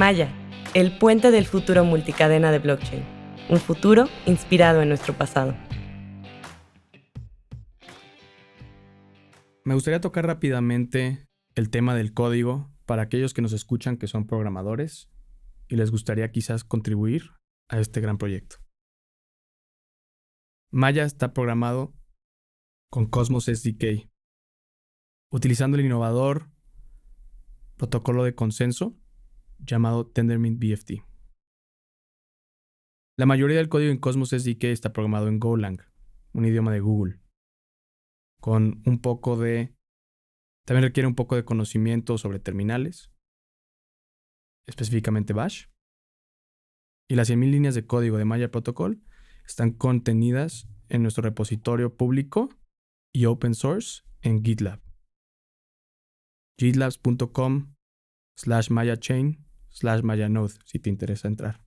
[0.00, 0.32] Maya,
[0.72, 3.04] el puente del futuro multicadena de blockchain.
[3.50, 5.54] Un futuro inspirado en nuestro pasado.
[9.62, 14.26] Me gustaría tocar rápidamente el tema del código para aquellos que nos escuchan que son
[14.26, 15.10] programadores
[15.68, 17.32] y les gustaría quizás contribuir
[17.68, 18.56] a este gran proyecto.
[20.70, 21.92] Maya está programado
[22.90, 24.08] con Cosmos SDK,
[25.30, 26.48] utilizando el innovador
[27.76, 28.96] protocolo de consenso
[29.64, 31.04] llamado Tendermint BFT.
[33.18, 35.78] La mayoría del código en Cosmos SDK está programado en Golang,
[36.32, 37.20] un idioma de Google,
[38.40, 39.76] con un poco de...
[40.66, 43.12] También requiere un poco de conocimiento sobre terminales,
[44.66, 45.66] específicamente Bash.
[47.10, 49.02] Y las 100.000 líneas de código de Maya Protocol
[49.44, 52.48] están contenidas en nuestro repositorio público
[53.12, 54.80] y open source en GitLab.
[56.58, 57.74] gitlabs.com
[58.36, 61.64] slash mayachain slash mayanode si te interesa entrar.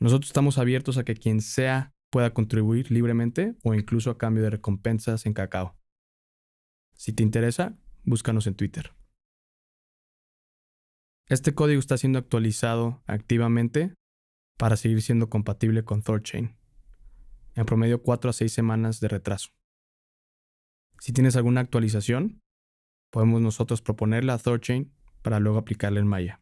[0.00, 4.50] Nosotros estamos abiertos a que quien sea pueda contribuir libremente o incluso a cambio de
[4.50, 5.76] recompensas en cacao.
[6.94, 8.92] Si te interesa, búscanos en Twitter.
[11.26, 13.94] Este código está siendo actualizado activamente
[14.58, 16.56] para seguir siendo compatible con ThorChain.
[17.54, 19.50] En promedio 4 a 6 semanas de retraso.
[20.98, 22.40] Si tienes alguna actualización,
[23.10, 24.92] podemos nosotros proponerla a ThorChain
[25.22, 26.39] para luego aplicarla en Maya.